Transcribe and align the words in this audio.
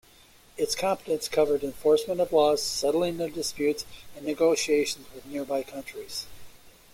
Its 0.57 0.73
competence 0.73 1.27
covered 1.29 1.63
enforcement 1.63 2.19
of 2.19 2.33
laws, 2.33 2.63
settling 2.63 3.21
of 3.21 3.35
disputes, 3.35 3.85
and 4.15 4.25
negotiations 4.25 5.05
with 5.13 5.27
nearby 5.27 5.61
countries. 5.61 6.25